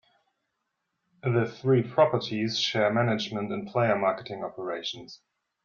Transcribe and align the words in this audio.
The 1.21 1.45
three 1.47 1.83
properties 1.83 2.57
share 2.59 2.91
management 2.91 3.51
and 3.51 3.67
player 3.67 3.95
marketing 3.95 4.43
operations. 4.43 5.21